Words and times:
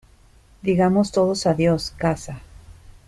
Digamos 0.63 1.11
todos 1.11 1.45
adiós, 1.45 1.93
casa. 1.95 2.41